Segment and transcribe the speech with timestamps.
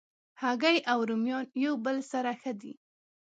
[0.41, 2.73] هګۍ او رومیان یو بل سره ښه دي.